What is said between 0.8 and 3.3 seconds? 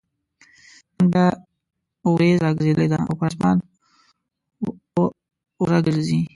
نن بيا اوريځ راګرځېدلې ده او پر